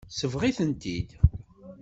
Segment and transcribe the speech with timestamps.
[0.09, 1.09] Tesbeɣ-itent-id.